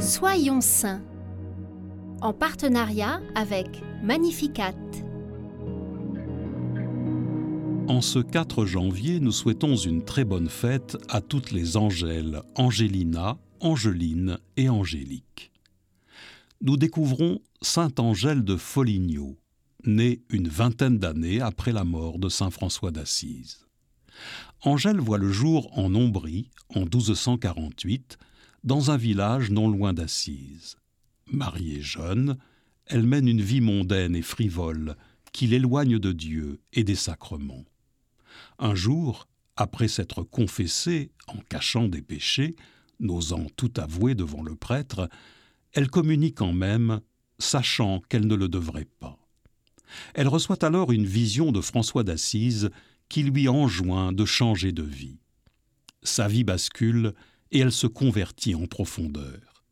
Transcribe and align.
Soyons 0.00 0.62
saints 0.62 1.02
en 2.22 2.32
partenariat 2.32 3.20
avec 3.34 3.82
Magnificat. 4.02 4.74
En 7.86 8.00
ce 8.00 8.18
4 8.18 8.64
janvier, 8.64 9.20
nous 9.20 9.30
souhaitons 9.30 9.76
une 9.76 10.02
très 10.02 10.24
bonne 10.24 10.48
fête 10.48 10.96
à 11.10 11.20
toutes 11.20 11.50
les 11.50 11.76
Angèles, 11.76 12.40
Angélina, 12.54 13.36
Angeline 13.60 14.38
et 14.56 14.70
Angélique. 14.70 15.52
Nous 16.62 16.78
découvrons 16.78 17.40
Sainte 17.60 18.00
Angèle 18.00 18.42
de 18.42 18.56
Foligno, 18.56 19.36
née 19.84 20.22
une 20.30 20.48
vingtaine 20.48 20.98
d'années 20.98 21.42
après 21.42 21.72
la 21.72 21.84
mort 21.84 22.18
de 22.18 22.30
Saint 22.30 22.50
François 22.50 22.90
d'Assise. 22.90 23.66
Angèle 24.62 24.98
voit 24.98 25.18
le 25.18 25.30
jour 25.30 25.70
en 25.78 25.94
Ombrie 25.94 26.48
en 26.74 26.80
1248 26.80 28.16
dans 28.64 28.90
un 28.90 28.96
village 28.96 29.50
non 29.50 29.68
loin 29.68 29.92
d'Assise. 29.92 30.76
Mariée 31.26 31.80
jeune, 31.80 32.36
elle 32.86 33.06
mène 33.06 33.28
une 33.28 33.40
vie 33.40 33.60
mondaine 33.60 34.16
et 34.16 34.22
frivole 34.22 34.96
qui 35.32 35.46
l'éloigne 35.46 35.98
de 35.98 36.12
Dieu 36.12 36.60
et 36.72 36.84
des 36.84 36.96
sacrements. 36.96 37.64
Un 38.58 38.74
jour, 38.74 39.28
après 39.56 39.88
s'être 39.88 40.22
confessée 40.22 41.12
en 41.28 41.38
cachant 41.48 41.88
des 41.88 42.02
péchés, 42.02 42.56
n'osant 42.98 43.46
tout 43.56 43.72
avouer 43.76 44.14
devant 44.14 44.42
le 44.42 44.56
prêtre, 44.56 45.08
elle 45.72 45.88
communique 45.88 46.38
quand 46.38 46.52
même, 46.52 47.00
sachant 47.38 48.00
qu'elle 48.08 48.26
ne 48.26 48.34
le 48.34 48.48
devrait 48.48 48.88
pas. 48.98 49.18
Elle 50.14 50.28
reçoit 50.28 50.64
alors 50.64 50.92
une 50.92 51.06
vision 51.06 51.52
de 51.52 51.60
François 51.60 52.04
d'Assise 52.04 52.70
qui 53.08 53.22
lui 53.22 53.48
enjoint 53.48 54.12
de 54.12 54.24
changer 54.24 54.72
de 54.72 54.82
vie. 54.82 55.18
Sa 56.02 56.28
vie 56.28 56.44
bascule 56.44 57.14
et 57.52 57.60
elle 57.60 57.72
se 57.72 57.86
convertit 57.86 58.54
en 58.54 58.66
profondeur. 58.66 59.64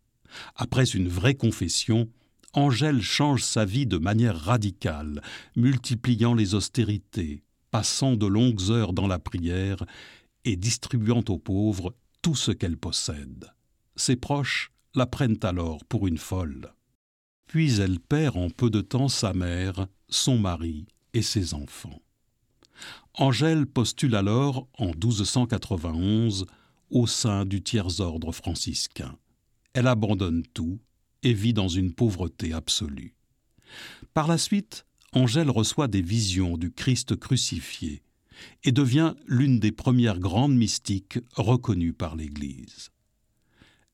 Après 0.56 0.84
une 0.84 1.08
vraie 1.08 1.34
confession, 1.34 2.08
Angèle 2.52 3.02
change 3.02 3.42
sa 3.42 3.64
vie 3.64 3.86
de 3.86 3.98
manière 3.98 4.38
radicale, 4.38 5.22
multipliant 5.56 6.34
les 6.34 6.54
austérités, 6.54 7.42
passant 7.70 8.16
de 8.16 8.26
longues 8.26 8.70
heures 8.70 8.92
dans 8.92 9.06
la 9.06 9.18
prière 9.18 9.84
et 10.44 10.56
distribuant 10.56 11.24
aux 11.28 11.38
pauvres 11.38 11.94
tout 12.22 12.34
ce 12.34 12.50
qu'elle 12.50 12.76
possède. 12.76 13.52
Ses 13.96 14.16
proches 14.16 14.72
la 14.94 15.06
prennent 15.06 15.38
alors 15.42 15.84
pour 15.84 16.06
une 16.06 16.18
folle. 16.18 16.72
Puis 17.46 17.80
elle 17.80 18.00
perd 18.00 18.36
en 18.36 18.50
peu 18.50 18.70
de 18.70 18.80
temps 18.80 19.08
sa 19.08 19.32
mère, 19.32 19.86
son 20.08 20.38
mari 20.38 20.86
et 21.14 21.22
ses 21.22 21.54
enfants. 21.54 22.02
Angèle 23.14 23.66
postule 23.66 24.14
alors, 24.14 24.68
en 24.78 24.86
1291, 24.86 26.46
au 26.90 27.06
sein 27.06 27.44
du 27.44 27.62
tiers-ordre 27.62 28.32
franciscain. 28.32 29.16
Elle 29.72 29.86
abandonne 29.86 30.42
tout 30.54 30.78
et 31.22 31.32
vit 31.32 31.52
dans 31.52 31.68
une 31.68 31.92
pauvreté 31.92 32.52
absolue. 32.52 33.14
Par 34.14 34.26
la 34.26 34.38
suite, 34.38 34.86
Angèle 35.12 35.50
reçoit 35.50 35.88
des 35.88 36.02
visions 36.02 36.56
du 36.56 36.72
Christ 36.72 37.16
crucifié 37.16 38.02
et 38.64 38.72
devient 38.72 39.14
l'une 39.26 39.58
des 39.58 39.72
premières 39.72 40.18
grandes 40.18 40.56
mystiques 40.56 41.18
reconnues 41.34 41.92
par 41.92 42.16
l'Église. 42.16 42.90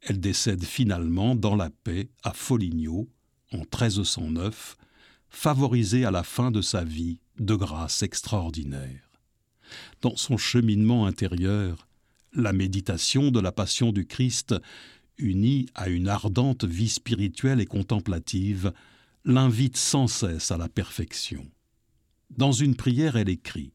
Elle 0.03 0.21
décède 0.21 0.65
finalement 0.65 1.35
dans 1.35 1.57
la 1.57 1.71
paix 1.71 2.11
à 2.23 2.33
Foligno 2.33 3.09
en 3.53 3.59
1309, 3.59 4.77
favorisée 5.29 6.05
à 6.05 6.11
la 6.11 6.23
fin 6.23 6.51
de 6.51 6.61
sa 6.61 6.85
vie 6.85 7.21
de 7.39 7.55
grâce 7.55 8.03
extraordinaire. 8.03 9.11
Dans 10.03 10.17
son 10.17 10.37
cheminement 10.37 11.07
intérieur, 11.07 11.89
la 12.35 12.53
méditation 12.53 13.31
de 13.31 13.41
la 13.41 13.53
passion 13.53 13.93
du 13.93 14.07
Christ, 14.07 14.55
unie 15.19 15.67
à 15.75 15.89
une 15.89 16.09
ardente 16.09 16.65
vie 16.65 16.89
spirituelle 16.89 17.61
et 17.61 17.67
contemplative, 17.67 18.73
l'invite 19.25 19.77
sans 19.77 20.07
cesse 20.07 20.51
à 20.51 20.57
la 20.57 20.69
perfection. 20.69 21.47
Dans 22.37 22.53
une 22.53 22.75
prière, 22.75 23.17
elle 23.17 23.29
écrit 23.29 23.73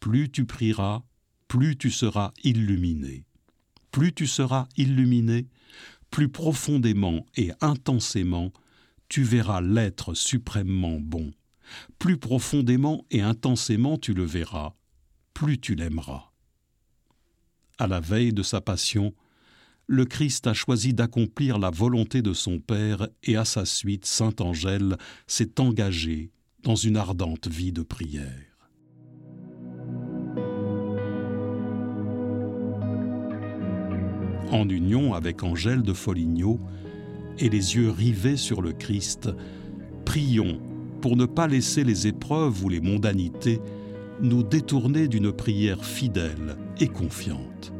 Plus 0.00 0.30
tu 0.30 0.44
prieras, 0.44 1.02
plus 1.48 1.76
tu 1.76 1.90
seras 1.90 2.32
illuminé. 2.44 3.24
Plus 3.90 4.12
tu 4.12 4.26
seras 4.26 4.68
illuminé, 4.76 5.48
plus 6.10 6.28
profondément 6.28 7.26
et 7.36 7.52
intensément 7.60 8.52
tu 9.08 9.22
verras 9.22 9.60
l'être 9.60 10.14
suprêmement 10.14 10.98
bon. 10.98 11.32
Plus 11.98 12.16
profondément 12.16 13.04
et 13.10 13.20
intensément 13.20 13.98
tu 13.98 14.14
le 14.14 14.24
verras, 14.24 14.74
plus 15.34 15.58
tu 15.58 15.74
l'aimeras 15.74 16.31
à 17.82 17.88
la 17.88 17.98
veille 17.98 18.32
de 18.32 18.44
sa 18.44 18.60
passion, 18.60 19.12
le 19.88 20.04
Christ 20.04 20.46
a 20.46 20.54
choisi 20.54 20.94
d'accomplir 20.94 21.58
la 21.58 21.70
volonté 21.70 22.22
de 22.22 22.32
son 22.32 22.60
Père 22.60 23.08
et 23.24 23.34
à 23.34 23.44
sa 23.44 23.64
suite, 23.64 24.06
Saint 24.06 24.34
Angèle 24.38 24.96
s'est 25.26 25.60
engagé 25.60 26.30
dans 26.62 26.76
une 26.76 26.96
ardente 26.96 27.48
vie 27.48 27.72
de 27.72 27.82
prière. 27.82 28.68
En 34.52 34.68
union 34.68 35.14
avec 35.14 35.42
Angèle 35.42 35.82
de 35.82 35.92
Foligno 35.92 36.60
et 37.40 37.48
les 37.48 37.74
yeux 37.74 37.90
rivés 37.90 38.36
sur 38.36 38.62
le 38.62 38.72
Christ, 38.72 39.28
prions 40.04 40.60
pour 41.00 41.16
ne 41.16 41.26
pas 41.26 41.48
laisser 41.48 41.82
les 41.82 42.06
épreuves 42.06 42.64
ou 42.64 42.68
les 42.68 42.80
mondanités 42.80 43.60
nous 44.20 44.44
détourner 44.44 45.08
d'une 45.08 45.32
prière 45.32 45.84
fidèle 45.84 46.56
et 46.80 46.88
confiante. 46.88 47.72